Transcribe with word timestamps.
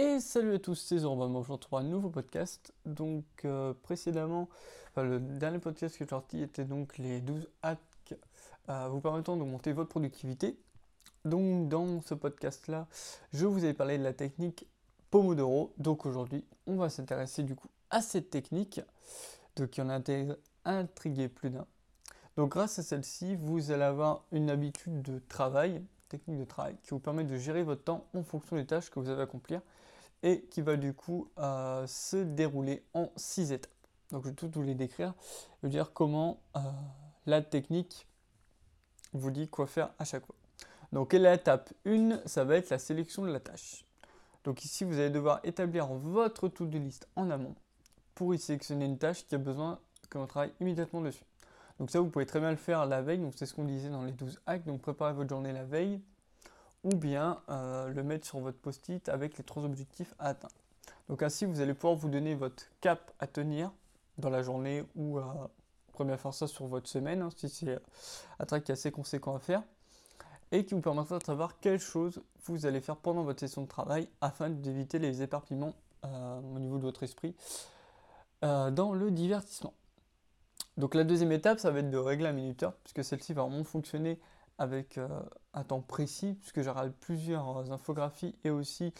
Et 0.00 0.20
salut 0.20 0.54
à 0.54 0.58
tous, 0.60 0.76
c'est 0.76 0.98
Zorba, 0.98 1.26
bonjour 1.26 1.58
pour 1.58 1.76
un 1.76 1.82
nouveau 1.82 2.08
podcast. 2.08 2.72
Donc 2.86 3.24
euh, 3.44 3.74
précédemment, 3.82 4.48
le 4.96 5.18
dernier 5.18 5.58
podcast 5.58 5.98
que 5.98 6.04
j'ai 6.04 6.08
sorti 6.10 6.40
était 6.40 6.64
donc 6.64 6.98
les 6.98 7.20
12 7.20 7.48
hacks 7.64 8.14
euh, 8.68 8.88
vous 8.90 9.00
permettant 9.00 9.36
d'augmenter 9.36 9.72
votre 9.72 9.88
productivité. 9.88 10.56
Donc 11.24 11.68
dans 11.68 12.00
ce 12.02 12.14
podcast-là, 12.14 12.86
je 13.32 13.44
vous 13.44 13.64
ai 13.64 13.74
parlé 13.74 13.98
de 13.98 14.04
la 14.04 14.12
technique 14.12 14.68
Pomodoro. 15.10 15.74
Donc 15.78 16.06
aujourd'hui, 16.06 16.44
on 16.68 16.76
va 16.76 16.90
s'intéresser 16.90 17.42
du 17.42 17.56
coup 17.56 17.68
à 17.90 18.00
cette 18.00 18.30
technique. 18.30 18.80
Y 19.58 19.80
en 19.80 19.90
a 19.90 20.00
intrigué 20.64 21.26
plus 21.26 21.50
d'un. 21.50 21.66
Donc 22.36 22.52
grâce 22.52 22.78
à 22.78 22.84
celle-ci, 22.84 23.34
vous 23.34 23.72
allez 23.72 23.82
avoir 23.82 24.22
une 24.30 24.48
habitude 24.48 25.02
de 25.02 25.18
travail, 25.28 25.82
technique 26.08 26.38
de 26.38 26.44
travail, 26.44 26.76
qui 26.82 26.90
vous 26.90 26.98
permet 26.98 27.24
de 27.24 27.36
gérer 27.36 27.62
votre 27.62 27.84
temps 27.84 28.06
en 28.14 28.22
fonction 28.22 28.56
des 28.56 28.66
tâches 28.66 28.90
que 28.90 28.98
vous 28.98 29.08
avez 29.08 29.20
à 29.20 29.24
accomplir 29.24 29.60
et 30.22 30.42
qui 30.50 30.62
va 30.62 30.76
du 30.76 30.94
coup 30.94 31.30
euh, 31.38 31.86
se 31.86 32.16
dérouler 32.16 32.84
en 32.94 33.10
six 33.16 33.52
étapes. 33.52 33.72
Donc 34.10 34.24
je 34.24 34.30
vais 34.30 34.34
tout 34.34 34.50
vous 34.52 34.62
les 34.62 34.74
décrire, 34.74 35.14
je 35.62 35.66
vais 35.66 35.70
dire 35.70 35.92
comment 35.92 36.40
euh, 36.56 36.60
la 37.26 37.42
technique 37.42 38.06
vous 39.12 39.30
dit 39.30 39.48
quoi 39.48 39.66
faire 39.66 39.90
à 39.98 40.04
chaque 40.04 40.24
fois. 40.24 40.34
Donc 40.92 41.12
l'étape 41.12 41.72
1, 41.86 42.22
ça 42.26 42.44
va 42.44 42.56
être 42.56 42.70
la 42.70 42.78
sélection 42.78 43.22
de 43.24 43.30
la 43.30 43.40
tâche. 43.40 43.84
Donc 44.44 44.64
ici, 44.64 44.84
vous 44.84 44.94
allez 44.94 45.10
devoir 45.10 45.40
établir 45.44 45.86
votre 45.86 46.48
to-do 46.48 46.78
list 46.78 47.06
en 47.16 47.30
amont 47.30 47.54
pour 48.14 48.34
y 48.34 48.38
sélectionner 48.38 48.86
une 48.86 48.98
tâche 48.98 49.26
qui 49.26 49.34
a 49.34 49.38
besoin 49.38 49.78
que 50.08 50.16
l'on 50.16 50.26
travaille 50.26 50.52
immédiatement 50.60 51.02
dessus. 51.02 51.27
Donc 51.78 51.90
ça, 51.90 52.00
vous 52.00 52.08
pouvez 52.08 52.26
très 52.26 52.40
bien 52.40 52.50
le 52.50 52.56
faire 52.56 52.86
la 52.86 53.02
veille, 53.02 53.18
donc 53.18 53.34
c'est 53.36 53.46
ce 53.46 53.54
qu'on 53.54 53.64
disait 53.64 53.88
dans 53.88 54.02
les 54.02 54.12
12 54.12 54.40
hacks, 54.46 54.64
donc 54.64 54.82
préparez 54.82 55.12
votre 55.12 55.28
journée 55.28 55.52
la 55.52 55.64
veille, 55.64 56.00
ou 56.82 56.90
bien 56.90 57.40
euh, 57.48 57.88
le 57.88 58.02
mettre 58.02 58.26
sur 58.26 58.40
votre 58.40 58.58
post-it 58.58 59.08
avec 59.08 59.38
les 59.38 59.44
trois 59.44 59.64
objectifs 59.64 60.14
à 60.18 60.30
atteindre. 60.30 60.54
Donc 61.08 61.22
ainsi, 61.22 61.44
vous 61.44 61.60
allez 61.60 61.74
pouvoir 61.74 61.94
vous 61.94 62.08
donner 62.08 62.34
votre 62.34 62.64
cap 62.80 63.12
à 63.20 63.26
tenir 63.26 63.70
dans 64.18 64.30
la 64.30 64.42
journée 64.42 64.84
ou 64.96 65.18
à 65.18 65.50
euh, 66.00 66.16
faire 66.16 66.34
ça 66.34 66.48
sur 66.48 66.66
votre 66.66 66.88
semaine, 66.88 67.22
hein, 67.22 67.28
si 67.36 67.48
c'est 67.48 67.78
un 68.38 68.44
truc 68.44 68.64
qui 68.64 68.72
est 68.72 68.74
assez 68.74 68.90
conséquent 68.90 69.36
à 69.36 69.38
faire, 69.38 69.62
et 70.50 70.64
qui 70.64 70.74
vous 70.74 70.80
permettra 70.80 71.18
de 71.18 71.24
savoir 71.24 71.60
quelles 71.60 71.80
choses 71.80 72.20
vous 72.44 72.66
allez 72.66 72.80
faire 72.80 72.96
pendant 72.96 73.22
votre 73.22 73.40
session 73.40 73.62
de 73.62 73.68
travail 73.68 74.08
afin 74.20 74.50
d'éviter 74.50 74.98
les 74.98 75.22
éparpillements 75.22 75.74
euh, 76.04 76.40
au 76.40 76.58
niveau 76.58 76.78
de 76.78 76.82
votre 76.82 77.02
esprit 77.02 77.34
dans 78.40 78.92
le 78.92 79.10
divertissement. 79.10 79.74
Donc 80.78 80.94
la 80.94 81.02
deuxième 81.02 81.32
étape, 81.32 81.58
ça 81.58 81.72
va 81.72 81.80
être 81.80 81.90
de 81.90 81.98
régler 81.98 82.28
un 82.28 82.32
minuteur, 82.32 82.72
puisque 82.84 83.02
celle-ci 83.02 83.32
va 83.32 83.42
vraiment 83.42 83.64
fonctionner 83.64 84.20
avec 84.58 84.96
euh, 84.96 85.08
un 85.54 85.64
temps 85.64 85.80
précis, 85.80 86.34
puisque 86.34 86.62
j'aurai 86.62 86.90
plusieurs 87.00 87.72
infographies 87.72 88.36
et 88.44 88.50
aussi 88.50 88.92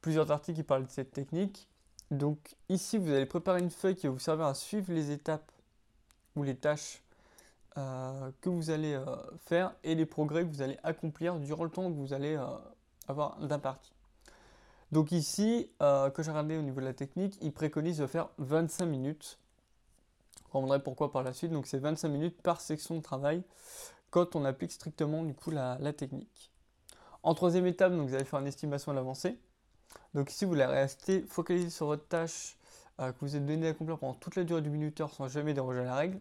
plusieurs 0.00 0.30
articles 0.30 0.56
qui 0.56 0.62
parlent 0.62 0.86
de 0.86 0.90
cette 0.90 1.12
technique. 1.12 1.68
Donc 2.10 2.56
ici, 2.70 2.96
vous 2.96 3.12
allez 3.12 3.26
préparer 3.26 3.60
une 3.60 3.70
feuille 3.70 3.94
qui 3.94 4.06
va 4.06 4.12
vous 4.14 4.18
servir 4.18 4.46
à 4.46 4.54
suivre 4.54 4.90
les 4.90 5.10
étapes 5.10 5.52
ou 6.34 6.42
les 6.44 6.56
tâches 6.56 7.02
euh, 7.76 8.30
que 8.40 8.48
vous 8.48 8.70
allez 8.70 8.94
euh, 8.94 9.04
faire 9.38 9.74
et 9.84 9.94
les 9.94 10.06
progrès 10.06 10.44
que 10.44 10.48
vous 10.48 10.62
allez 10.62 10.78
accomplir 10.82 11.38
durant 11.38 11.64
le 11.64 11.70
temps 11.70 11.90
que 11.90 11.96
vous 11.96 12.14
allez 12.14 12.38
avoir 13.06 13.38
d'imparti. 13.40 13.92
Donc 14.92 15.12
ici, 15.12 15.70
que 15.78 16.22
j'ai 16.22 16.30
regardé 16.30 16.56
au 16.56 16.62
niveau 16.62 16.80
de 16.80 16.86
la 16.86 16.94
technique, 16.94 17.36
il 17.42 17.52
préconise 17.52 17.98
de 17.98 18.06
faire 18.06 18.30
25 18.38 18.86
minutes. 18.86 19.38
Je 20.48 20.52
comprendrai 20.52 20.82
pourquoi 20.82 21.12
par 21.12 21.22
la 21.22 21.34
suite. 21.34 21.52
Donc 21.52 21.66
c'est 21.66 21.78
25 21.78 22.08
minutes 22.08 22.40
par 22.40 22.62
section 22.62 22.96
de 22.96 23.02
travail 23.02 23.42
quand 24.08 24.34
on 24.34 24.46
applique 24.46 24.72
strictement 24.72 25.22
du 25.22 25.34
coup 25.34 25.50
la, 25.50 25.76
technique. 25.92 26.50
En 27.22 27.34
troisième 27.34 27.66
étape, 27.66 27.92
donc, 27.92 28.08
vous 28.08 28.14
allez 28.14 28.24
faire 28.24 28.40
une 28.40 28.46
estimation 28.46 28.92
de 28.92 28.96
l'avancée. 28.96 29.38
Donc 30.14 30.30
ici, 30.32 30.46
vous 30.46 30.54
allez 30.54 30.64
rester 30.64 31.20
focalisé 31.20 31.68
sur 31.68 31.84
votre 31.84 32.08
tâche 32.08 32.56
euh, 32.98 33.12
que 33.12 33.18
vous 33.20 33.36
êtes 33.36 33.44
donné 33.44 33.66
à 33.66 33.70
accomplir 33.70 33.98
pendant 33.98 34.14
toute 34.14 34.36
la 34.36 34.44
durée 34.44 34.62
du 34.62 34.70
minuteur 34.70 35.10
sans 35.10 35.28
jamais 35.28 35.52
déroger 35.52 35.80
à 35.80 35.84
la 35.84 35.94
règle. 35.94 36.18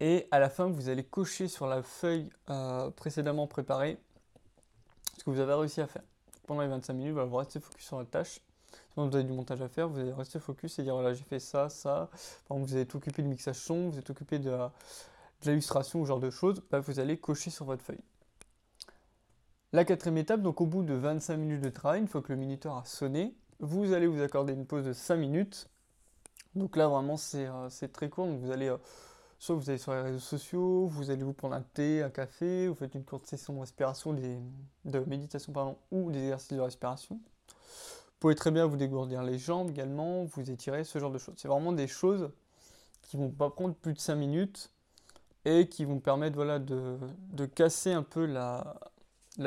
Et 0.00 0.26
à 0.32 0.40
la 0.40 0.50
fin, 0.50 0.66
vous 0.66 0.88
allez 0.88 1.04
cocher 1.04 1.46
sur 1.46 1.68
la 1.68 1.80
feuille 1.80 2.28
euh, 2.50 2.90
précédemment 2.90 3.46
préparée 3.46 4.00
ce 5.16 5.22
que 5.22 5.30
vous 5.30 5.38
avez 5.38 5.54
réussi 5.54 5.80
à 5.80 5.86
faire. 5.86 6.02
Pendant 6.48 6.62
les 6.62 6.68
25 6.68 6.92
minutes, 6.92 7.14
vous 7.14 7.36
restez 7.36 7.60
focus 7.60 7.86
sur 7.86 7.98
votre 7.98 8.10
tâche. 8.10 8.40
Sinon, 8.92 9.08
vous 9.08 9.14
avez 9.16 9.24
du 9.24 9.32
montage 9.32 9.60
à 9.62 9.68
faire, 9.68 9.88
vous 9.88 9.98
allez 9.98 10.12
rester 10.12 10.38
focus 10.38 10.78
et 10.78 10.82
dire 10.82 10.94
voilà, 10.94 11.14
j'ai 11.14 11.24
fait 11.24 11.40
ça, 11.40 11.68
ça. 11.68 12.08
Par 12.48 12.56
exemple, 12.56 12.70
vous 12.70 12.76
êtes 12.76 12.94
occupé 12.94 13.22
du 13.22 13.28
mixage 13.28 13.56
son, 13.56 13.90
vous 13.90 13.98
êtes 13.98 14.10
occupé 14.10 14.38
de 14.38 14.56
l'illustration 15.44 16.02
ce 16.02 16.08
genre 16.08 16.20
de 16.20 16.30
choses, 16.30 16.62
bah, 16.70 16.80
vous 16.80 17.00
allez 17.00 17.18
cocher 17.18 17.50
sur 17.50 17.64
votre 17.64 17.82
feuille. 17.82 18.02
La 19.72 19.84
quatrième 19.84 20.18
étape, 20.18 20.40
donc 20.40 20.60
au 20.60 20.66
bout 20.66 20.82
de 20.82 20.94
25 20.94 21.36
minutes 21.36 21.60
de 21.60 21.70
travail, 21.70 22.00
une 22.00 22.08
fois 22.08 22.22
que 22.22 22.32
le 22.32 22.38
minuteur 22.38 22.76
a 22.76 22.84
sonné, 22.84 23.34
vous 23.58 23.92
allez 23.92 24.06
vous 24.06 24.22
accorder 24.22 24.52
une 24.52 24.66
pause 24.66 24.84
de 24.84 24.92
5 24.92 25.16
minutes. 25.16 25.68
Donc 26.54 26.76
là 26.76 26.86
vraiment 26.86 27.16
c'est 27.16 27.46
euh, 27.46 27.88
très 27.92 28.08
court, 28.08 28.26
donc 28.26 28.40
vous 28.40 28.52
allez 28.52 28.68
euh, 28.68 28.76
soit 29.40 29.56
vous 29.56 29.68
allez 29.68 29.78
sur 29.78 29.92
les 29.92 30.00
réseaux 30.00 30.20
sociaux, 30.20 30.86
vous 30.86 31.10
allez 31.10 31.24
vous 31.24 31.32
prendre 31.32 31.56
un 31.56 31.62
thé, 31.62 32.02
un 32.02 32.10
café, 32.10 32.68
vous 32.68 32.74
faites 32.76 32.94
une 32.94 33.04
courte 33.04 33.26
session 33.26 33.54
de 33.54 33.60
respiration, 33.60 34.12
de 34.12 34.98
méditation 35.00 35.76
ou 35.90 36.12
des 36.12 36.20
exercices 36.20 36.56
de 36.56 36.60
respiration. 36.60 37.18
Pouvez 38.24 38.36
très 38.36 38.50
bien 38.50 38.64
vous 38.64 38.78
dégourdir 38.78 39.22
les 39.22 39.36
jambes 39.36 39.68
également, 39.68 40.24
vous 40.24 40.50
étirer, 40.50 40.82
ce 40.84 40.98
genre 40.98 41.10
de 41.10 41.18
choses. 41.18 41.34
C'est 41.36 41.46
vraiment 41.46 41.74
des 41.74 41.86
choses 41.86 42.30
qui 43.02 43.18
vont 43.18 43.28
pas 43.28 43.50
prendre 43.50 43.74
plus 43.74 43.92
de 43.92 43.98
5 43.98 44.14
minutes 44.14 44.72
et 45.44 45.68
qui 45.68 45.84
vont 45.84 46.00
permettre 46.00 46.34
voilà, 46.34 46.58
de, 46.58 46.96
casser 47.54 47.92
un 47.92 48.02
peu 48.02 48.24
la, 48.24 48.80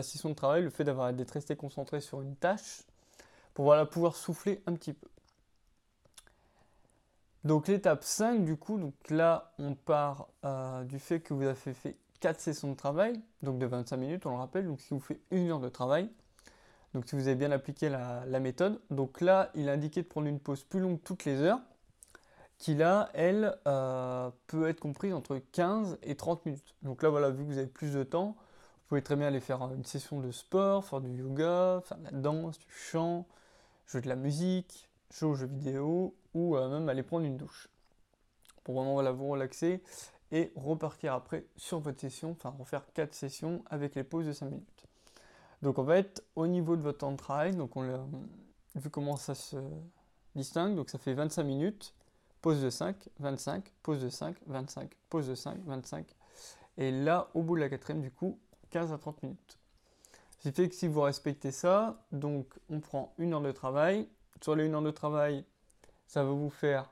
session 0.03 0.29
de 0.29 0.35
travail, 0.35 0.61
le 0.61 0.69
fait 0.69 0.83
d'avoir 0.83 1.11
d'être 1.11 1.31
resté 1.31 1.55
concentré 1.55 2.01
sur 2.01 2.21
une 2.21 2.35
tâche, 2.35 2.83
pour 3.55 3.65
voilà, 3.65 3.88
pouvoir 3.88 4.15
souffler 4.15 4.61
un 4.67 4.75
petit 4.75 4.94
peu. 4.94 5.07
Donc 7.45 7.67
l'étape 7.67 8.03
5 8.03 8.45
du 8.45 8.57
coup, 8.57 8.77
donc 8.77 8.94
là 9.09 9.55
on 9.57 9.73
part 9.73 10.27
euh, 10.45 10.83
du 10.83 10.99
fait 10.99 11.19
que 11.19 11.33
vous 11.33 11.41
avez 11.41 11.73
fait 11.73 11.97
4 12.19 12.39
sessions 12.39 12.69
de 12.69 12.77
travail, 12.77 13.19
donc 13.41 13.57
de 13.57 13.65
25 13.65 13.97
minutes 13.97 14.27
on 14.27 14.29
le 14.29 14.38
rappelle, 14.38 14.67
donc 14.67 14.79
si 14.81 14.94
vous 14.94 14.99
faites 14.99 15.21
une 15.31 15.49
heure 15.49 15.61
de 15.61 15.69
travail, 15.69 16.11
donc 16.97 17.08
si 17.08 17.16
vous 17.16 17.28
avez 17.28 17.35
bien 17.35 17.52
appliqué 17.52 17.90
la, 17.90 18.40
méthode, 18.40 18.81
donc 18.90 19.22
là 19.22 19.52
il 19.53 19.69
a 19.69 19.74
indiqué 19.74 20.02
de 20.02 20.08
prendre 20.08 20.25
une 20.25 20.40
pause 20.40 20.63
plus 20.63 20.80
longue 20.80 21.00
toutes 21.03 21.25
les 21.25 21.41
heures, 21.41 21.59
qui 22.58 22.74
là, 22.74 23.12
elle, 23.13 23.56
euh, 23.68 24.31
peut 24.47 24.68
être 24.68 24.80
comprise 24.80 25.13
entre 25.13 25.38
15 25.52 26.00
et 26.02 26.16
30 26.16 26.44
minutes. 26.47 26.74
Donc 26.81 27.03
là, 27.03 27.09
voilà, 27.09 27.30
vu 27.30 27.44
que 27.44 27.52
vous 27.52 27.59
avez 27.59 27.68
plus 27.68 27.94
de 27.94 28.02
temps, 28.02 28.30
vous 28.30 28.88
pouvez 28.88 29.03
très 29.03 29.16
bien 29.16 29.28
aller 29.28 29.41
faire 29.41 29.62
une 29.75 29.86
session 29.86 30.22
de 30.22 30.31
sport, 30.31 30.86
faire 30.86 31.00
du 31.00 31.12
yoga, 31.12 31.84
faire 31.86 32.00
de 32.00 32.06
la 32.06 32.12
danse, 32.13 32.57
du 32.57 32.72
chant, 32.72 33.28
jouer 33.86 34.02
de 34.02 34.09
la 34.09 34.16
musique, 34.16 34.90
jouer 35.12 35.30
aux 35.30 35.36
jeux 35.36 35.46
vidéo, 35.46 36.16
ou 36.34 36.57
euh, 36.57 36.68
même 36.68 36.90
aller 36.90 37.03
prendre 37.03 37.28
une 37.28 37.38
douche. 37.38 37.69
Pour 38.63 38.74
vraiment 38.74 38.94
voilà, 38.94 39.12
vous 39.12 39.28
relaxer 39.28 39.84
et 40.31 40.52
repartir 40.56 41.13
après 41.13 41.46
sur 41.57 41.80
votre 41.80 42.02
session, 42.02 42.31
enfin 42.31 42.56
refaire 42.57 42.91
4 42.96 43.13
sessions 43.13 43.63
avec 43.69 43.94
les 43.94 44.03
pauses 44.03 44.25
de 44.25 44.34
5 44.34 44.47
minutes. 44.47 44.87
Donc 45.62 45.79
en 45.79 45.85
fait, 45.85 46.23
au 46.35 46.47
niveau 46.47 46.75
de 46.75 46.81
votre 46.81 47.00
temps 47.00 47.12
de 47.12 47.18
travail, 47.18 47.56
donc 47.56 47.75
on 47.75 47.84
a 47.84 48.06
vu 48.75 48.90
comment 48.90 49.18
ça 49.18 49.35
se 49.35 49.57
distingue, 50.35 50.75
donc 50.75 50.90
ça 50.90 50.97
fait 50.97 51.13
25 51.13 51.44
minutes 51.44 51.94
pause 52.41 52.62
de 52.62 52.69
5, 52.69 52.95
25, 53.19 53.73
pause 53.84 54.01
de 54.01 54.09
5, 54.09 54.35
25, 54.45 54.90
pause 55.09 55.28
de 55.28 55.35
5, 55.35 55.57
25. 55.66 56.16
Et 56.78 56.91
là, 56.91 57.29
au 57.34 57.41
bout 57.41 57.56
de 57.56 57.62
la 57.62 57.69
quatrième, 57.69 58.01
du 58.01 58.12
coup, 58.12 58.40
15 58.69 58.94
à 58.94 58.97
30 58.97 59.23
minutes. 59.23 59.57
Ce 60.31 60.38
qui 60.38 60.51
fait 60.51 60.69
que 60.69 60.75
si 60.75 60.88
vous 60.88 61.01
respectez 61.01 61.51
ça, 61.51 62.06
donc 62.12 62.47
on 62.69 62.79
prend 62.79 63.13
une 63.18 63.34
heure 63.34 63.41
de 63.41 63.51
travail. 63.51 64.07
Sur 64.41 64.56
les 64.56 64.66
une 64.66 64.75
heure 64.75 64.81
de 64.84 64.91
travail, 64.91 65.44
ça 66.06 66.24
va 66.24 66.29
vous 66.29 66.50
faire 66.50 66.91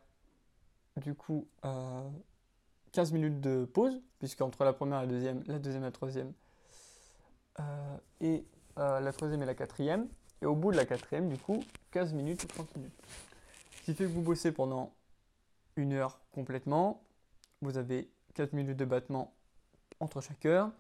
du 0.98 1.14
coup 1.14 1.48
15 1.62 3.12
euh, 3.12 3.14
minutes 3.14 3.40
de 3.40 3.66
pause, 3.66 4.02
puisque 4.18 4.42
entre 4.42 4.64
la 4.64 4.74
première 4.74 5.04
et 5.04 5.06
la 5.06 5.12
deuxième, 5.12 5.44
la 5.46 5.60
deuxième 5.60 5.84
et 5.84 5.88
la 5.88 5.92
troisième, 5.92 6.34
euh, 7.60 7.98
et 8.20 8.44
euh, 8.78 9.00
la 9.00 9.12
troisième 9.14 9.42
et 9.44 9.46
la 9.46 9.56
quatrième, 9.56 10.08
et 10.42 10.46
au 10.46 10.56
bout 10.56 10.72
de 10.72 10.78
la 10.78 10.86
quatrième, 10.86 11.30
du 11.30 11.38
coup, 11.38 11.64
15 11.92 12.14
minutes 12.14 12.44
et 12.44 12.48
30 12.48 12.76
minutes. 12.76 13.02
Ce 13.78 13.84
qui 13.84 13.94
fait 13.94 14.06
que 14.06 14.10
vous 14.10 14.22
bossez 14.22 14.52
pendant 14.52 14.94
une 15.76 15.94
heure 15.94 16.20
complètement. 16.32 17.04
Vous 17.62 17.78
avez 17.78 18.10
4 18.34 18.54
minutes 18.54 18.78
de 18.78 18.86
battement 18.86 19.34
entre 20.00 20.22
chaque 20.22 20.46
heure. 20.46 20.72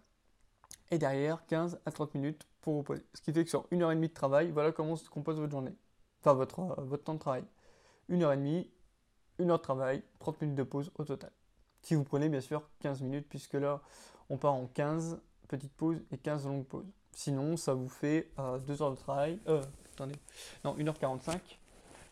Et 0.91 0.97
derrière, 0.97 1.45
15 1.47 1.79
à 1.85 1.91
30 1.91 2.13
minutes 2.15 2.47
pour 2.61 2.75
vous 2.75 2.83
poser. 2.83 3.03
Ce 3.13 3.21
qui 3.21 3.31
fait 3.31 3.43
que 3.43 3.49
sur 3.49 3.67
une 3.71 3.81
heure 3.81 3.91
et 3.91 3.95
demie 3.95 4.09
de 4.09 4.13
travail, 4.13 4.51
voilà 4.51 4.71
comment 4.71 4.95
se 4.95 5.09
compose 5.09 5.39
votre 5.39 5.51
journée. 5.51 5.75
Enfin, 6.21 6.33
votre, 6.33 6.59
euh, 6.59 6.83
votre 6.83 7.03
temps 7.03 7.13
de 7.13 7.19
travail. 7.19 7.43
Une 8.09 8.23
heure 8.23 8.33
et 8.33 8.37
demie, 8.37 8.69
une 9.39 9.51
heure 9.51 9.57
de 9.57 9.63
travail, 9.63 10.03
30 10.19 10.41
minutes 10.41 10.57
de 10.57 10.63
pause 10.63 10.91
au 10.97 11.05
total. 11.05 11.31
Si 11.81 11.95
vous 11.95 12.03
prenez 12.03 12.29
bien 12.29 12.41
sûr 12.41 12.67
15 12.79 13.01
minutes, 13.01 13.27
puisque 13.29 13.53
là, 13.53 13.81
on 14.29 14.37
part 14.37 14.53
en 14.53 14.67
15 14.67 15.19
petites 15.47 15.73
pauses 15.73 16.03
et 16.11 16.17
15 16.17 16.47
longues 16.47 16.65
pauses. 16.65 16.91
Sinon, 17.15 17.57
ça 17.57 17.73
vous 17.73 17.89
fait 17.89 18.29
2 18.37 18.43
euh, 18.43 18.83
heures 18.83 18.91
de 18.91 18.97
travail. 18.97 19.39
Euh, 19.47 19.63
attendez. 19.93 20.15
Non, 20.63 20.75
1h45 20.77 21.39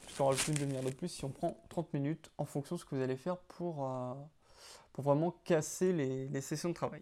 puisqu'on 0.06 0.28
rajoute 0.28 0.48
une 0.50 0.66
demi-heure 0.66 0.84
de 0.84 0.92
plus 0.92 1.08
si 1.08 1.26
on 1.26 1.30
prend 1.30 1.58
30 1.70 1.94
minutes 1.94 2.32
en 2.38 2.46
fonction 2.46 2.76
de 2.76 2.80
ce 2.80 2.86
que 2.86 2.96
vous 2.96 3.02
allez 3.02 3.16
faire 3.16 3.38
pour, 3.38 3.86
euh, 3.86 4.14
pour 4.92 5.04
vraiment 5.04 5.32
casser 5.44 5.94
les, 5.94 6.42
sessions 6.42 6.70
de 6.70 6.74
travail. 6.74 7.02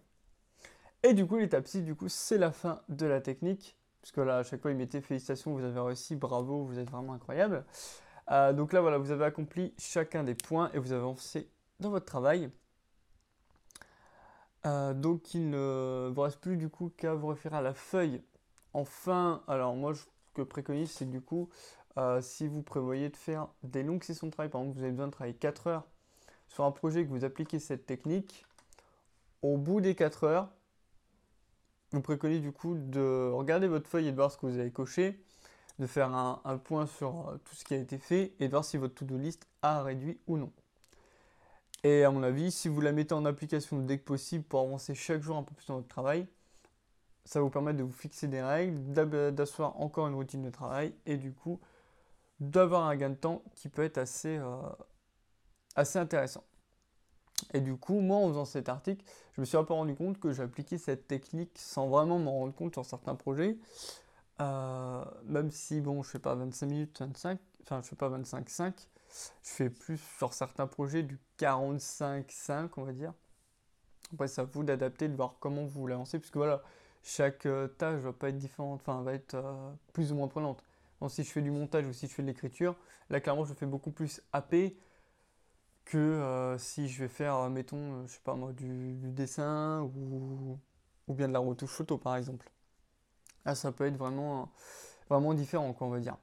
Et 1.02 1.14
du 1.14 1.26
coup, 1.26 1.36
l'étape 1.36 1.66
6, 1.66 1.82
du 1.82 1.94
coup, 1.94 2.08
c'est 2.08 2.38
la 2.38 2.52
fin 2.52 2.80
de 2.88 3.06
la 3.06 3.20
technique. 3.20 3.76
Parce 4.00 4.12
que 4.12 4.20
là, 4.20 4.38
à 4.38 4.42
chaque 4.42 4.62
fois, 4.62 4.70
il 4.70 4.76
mettait 4.76 5.00
félicitations, 5.00 5.52
vous 5.52 5.64
avez 5.64 5.80
réussi, 5.80 6.16
bravo, 6.16 6.64
vous 6.64 6.78
êtes 6.78 6.90
vraiment 6.90 7.12
incroyable. 7.12 7.64
Euh, 8.30 8.52
donc 8.52 8.72
là, 8.72 8.80
voilà, 8.80 8.98
vous 8.98 9.10
avez 9.10 9.24
accompli 9.24 9.74
chacun 9.78 10.24
des 10.24 10.34
points 10.34 10.70
et 10.74 10.78
vous 10.78 10.92
avez 10.92 11.02
avancé 11.02 11.48
dans 11.80 11.90
votre 11.90 12.06
travail. 12.06 12.50
Euh, 14.66 14.94
donc 14.94 15.34
il 15.34 15.50
ne 15.50 16.10
vous 16.14 16.20
reste 16.20 16.40
plus 16.40 16.56
du 16.56 16.68
coup 16.68 16.92
qu'à 16.96 17.14
vous 17.14 17.28
référer 17.28 17.56
à 17.56 17.62
la 17.62 17.74
feuille. 17.74 18.22
Enfin, 18.74 19.42
alors 19.48 19.74
moi, 19.74 19.94
ce 19.94 20.04
que 20.34 20.42
préconise, 20.42 20.90
c'est 20.90 21.10
du 21.10 21.20
coup, 21.20 21.48
euh, 21.98 22.20
si 22.22 22.48
vous 22.48 22.62
prévoyez 22.62 23.10
de 23.10 23.16
faire 23.16 23.48
des 23.62 23.82
longues 23.82 24.02
sessions 24.04 24.28
de 24.28 24.32
travail, 24.32 24.50
par 24.50 24.60
exemple, 24.62 24.78
vous 24.78 24.84
avez 24.84 24.92
besoin 24.92 25.06
de 25.06 25.12
travailler 25.12 25.36
4 25.36 25.66
heures 25.66 25.84
sur 26.48 26.64
un 26.64 26.70
projet 26.70 27.04
que 27.04 27.10
vous 27.10 27.24
appliquez 27.24 27.58
cette 27.58 27.86
technique, 27.86 28.46
au 29.42 29.56
bout 29.56 29.80
des 29.80 29.94
4 29.94 30.24
heures, 30.24 30.48
vous 31.92 32.00
préconisez 32.00 32.40
du 32.40 32.52
coup 32.52 32.74
de 32.74 33.30
regarder 33.30 33.68
votre 33.68 33.88
feuille 33.88 34.08
et 34.08 34.10
de 34.10 34.16
voir 34.16 34.30
ce 34.30 34.38
que 34.38 34.46
vous 34.46 34.58
avez 34.58 34.70
coché, 34.70 35.22
de 35.78 35.86
faire 35.86 36.14
un, 36.14 36.58
point 36.58 36.86
sur 36.86 37.28
euh, 37.28 37.36
tout 37.44 37.54
ce 37.54 37.64
qui 37.64 37.74
a 37.74 37.78
été 37.78 37.98
fait 37.98 38.34
et 38.38 38.46
de 38.46 38.50
voir 38.50 38.64
si 38.64 38.76
votre 38.76 38.94
to-do 38.94 39.18
list 39.18 39.46
a 39.62 39.82
réduit 39.82 40.18
ou 40.26 40.38
non. 40.38 40.52
Et 41.84 42.04
à 42.04 42.10
mon 42.10 42.22
avis, 42.22 42.52
si 42.52 42.68
vous 42.68 42.80
la 42.80 42.92
mettez 42.92 43.14
en 43.14 43.24
application 43.24 43.78
dès 43.78 43.98
que 43.98 44.04
possible 44.04 44.44
pour 44.44 44.60
avancer 44.60 44.94
chaque 44.94 45.22
jour 45.22 45.36
un 45.36 45.42
peu 45.42 45.54
plus 45.54 45.66
dans 45.66 45.76
votre 45.76 45.88
travail, 45.88 46.26
ça 47.24 47.40
vous 47.40 47.50
permettre 47.50 47.78
de 47.78 47.82
vous 47.82 47.92
fixer 47.92 48.28
des 48.28 48.42
règles, 48.42 49.32
d'asseoir 49.34 49.80
encore 49.80 50.08
une 50.08 50.14
routine 50.14 50.42
de 50.42 50.50
travail 50.50 50.94
et 51.06 51.16
du 51.16 51.32
coup 51.32 51.60
d'avoir 52.40 52.88
un 52.88 52.96
gain 52.96 53.10
de 53.10 53.14
temps 53.14 53.42
qui 53.54 53.68
peut 53.68 53.84
être 53.84 53.98
assez, 53.98 54.36
euh, 54.36 54.56
assez 55.76 55.98
intéressant. 55.98 56.42
Et 57.54 57.60
du 57.60 57.76
coup, 57.76 58.00
moi, 58.00 58.18
en 58.18 58.28
faisant 58.28 58.44
cet 58.44 58.68
article, 58.68 59.04
je 59.36 59.40
me 59.40 59.46
suis 59.46 59.56
un 59.56 59.64
peu 59.64 59.74
rendu 59.74 59.94
compte 59.94 60.18
que 60.18 60.32
j'appliquais 60.32 60.78
cette 60.78 61.06
technique 61.06 61.56
sans 61.56 61.88
vraiment 61.88 62.18
m'en 62.18 62.38
rendre 62.38 62.54
compte 62.54 62.74
sur 62.74 62.84
certains 62.84 63.14
projets. 63.14 63.56
Euh, 64.40 65.04
même 65.24 65.50
si, 65.50 65.80
bon, 65.80 66.02
je 66.02 66.10
fais 66.10 66.18
pas 66.18 66.34
25 66.34 66.66
minutes, 66.66 67.00
25, 67.00 67.38
enfin, 67.62 67.80
je 67.82 67.88
fais 67.88 67.96
pas 67.96 68.08
25-5, 68.08 68.72
je 69.42 69.50
fais 69.50 69.70
plus 69.70 69.98
sur 70.18 70.32
certains 70.32 70.66
projets 70.66 71.02
du 71.02 71.18
45-5, 71.38 72.70
on 72.76 72.84
va 72.84 72.92
dire. 72.92 73.12
Après, 74.12 74.28
c'est 74.28 74.40
à 74.40 74.44
vous 74.44 74.62
d'adapter, 74.62 75.08
de 75.08 75.16
voir 75.16 75.36
comment 75.40 75.64
vous 75.64 75.86
l'avancez, 75.86 76.18
puisque 76.18 76.36
voilà, 76.36 76.62
chaque 77.02 77.46
euh, 77.46 77.68
tâche 77.68 78.00
va 78.00 78.12
pas 78.12 78.28
être 78.28 78.38
différente, 78.38 78.80
enfin, 78.80 79.02
va 79.02 79.14
être 79.14 79.34
euh, 79.34 79.72
plus 79.92 80.12
ou 80.12 80.16
moins 80.16 80.28
prenante. 80.28 80.62
Si 81.08 81.24
je 81.24 81.30
fais 81.30 81.42
du 81.42 81.50
montage 81.50 81.84
ou 81.86 81.92
si 81.92 82.06
je 82.06 82.14
fais 82.14 82.22
de 82.22 82.28
l'écriture, 82.28 82.76
là, 83.10 83.20
clairement, 83.20 83.44
je 83.44 83.54
fais 83.54 83.66
beaucoup 83.66 83.90
plus 83.90 84.22
AP 84.32 84.54
que 85.84 85.98
euh, 85.98 86.58
si 86.58 86.88
je 86.88 87.02
vais 87.02 87.08
faire, 87.08 87.50
mettons, 87.50 88.06
je 88.06 88.12
sais 88.12 88.20
pas 88.22 88.36
moi, 88.36 88.52
du, 88.52 88.94
dessin 89.10 89.80
ou, 89.82 90.60
ou, 91.08 91.14
bien 91.14 91.26
de 91.26 91.32
la 91.32 91.40
retouche 91.40 91.70
photo 91.70 91.98
par 91.98 92.16
exemple. 92.16 92.48
Là, 93.44 93.56
ça 93.56 93.72
peut 93.72 93.86
être 93.86 93.96
vraiment, 93.96 94.52
vraiment 95.08 95.34
différent, 95.34 95.72
quoi, 95.72 95.88
on 95.88 95.90
va 95.90 95.98
dire. 95.98 96.16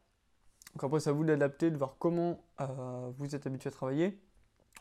Donc 0.73 0.83
après, 0.83 0.99
c'est 0.99 1.09
à 1.09 1.13
vous 1.13 1.23
d'adapter, 1.23 1.71
de 1.71 1.77
voir 1.77 1.95
comment 1.97 2.39
vous 3.17 3.35
êtes 3.35 3.47
habitué 3.47 3.69
à 3.69 3.71
travailler, 3.71 4.19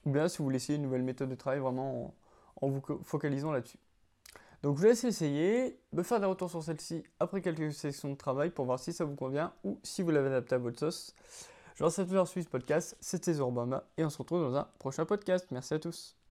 ou 0.05 0.11
bien 0.11 0.29
si 0.29 0.39
vous 0.39 0.45
voulez 0.45 0.57
essayer 0.57 0.77
une 0.77 0.83
nouvelle 0.83 1.03
méthode 1.03 1.29
de 1.29 1.35
travail 1.35 1.61
vraiment 1.61 2.15
en, 2.61 2.69
vous 2.69 2.83
focalisant 3.05 3.53
là-dessus. 3.53 3.79
Donc 4.63 4.77
je 4.77 4.81
vous 4.83 4.89
laisse 4.89 5.05
essayer, 5.05 5.79
me 5.93 6.03
faire 6.03 6.19
des 6.19 6.27
retours 6.27 6.51
sur 6.51 6.63
celle-ci 6.63 7.05
après 7.21 7.41
quelques 7.41 7.73
sessions 7.73 8.11
de 8.11 8.17
travail 8.17 8.51
pour 8.51 8.65
voir 8.65 8.81
si 8.81 8.93
ça 8.93 9.05
vous 9.05 9.15
convient 9.15 9.53
ou 9.63 9.79
si 9.85 10.03
vous 10.03 10.11
l'avez 10.11 10.29
adapté 10.29 10.57
à 10.57 10.59
votre 10.59 10.79
sauce. 10.81 11.15
Je 11.77 11.85
vous 11.85 11.91
remercie 11.91 12.13
de 12.13 12.25
suivre 12.25 12.47
ce 12.47 12.51
podcast. 12.51 12.97
C'était 13.01 13.35
Zorbama 13.35 13.85
et 13.97 14.05
on 14.05 14.11
se 14.11 14.19
retrouve 14.19 14.41
dans 14.41 14.57
un 14.57 14.69
prochain 14.81 15.05
podcast. 15.05 15.47
Merci 15.53 15.75
à 15.75 15.79
tous. 15.79 16.18